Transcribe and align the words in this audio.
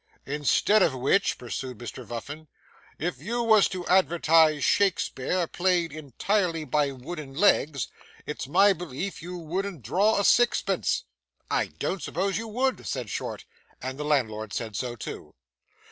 'Instead 0.25 0.81
of 0.81 0.95
which,' 0.95 1.37
pursued 1.37 1.77
Mr 1.77 2.03
Vuffin, 2.03 2.47
'if 2.97 3.21
you 3.21 3.43
was 3.43 3.67
to 3.67 3.85
advertise 3.85 4.65
Shakspeare 4.65 5.45
played 5.45 5.91
entirely 5.93 6.63
by 6.65 6.91
wooden 6.91 7.35
legs, 7.35 7.87
it's 8.25 8.47
my 8.47 8.73
belief 8.73 9.21
you 9.21 9.37
wouldn't 9.37 9.83
draw 9.83 10.19
a 10.19 10.25
sixpence.' 10.25 11.03
'I 11.51 11.67
don't 11.77 12.01
suppose 12.01 12.35
you 12.39 12.47
would,' 12.47 12.87
said 12.87 13.11
Short. 13.11 13.45
And 13.79 13.99
the 13.99 14.03
landlord 14.03 14.53
said 14.53 14.75
so 14.75 14.95
too. 14.95 15.35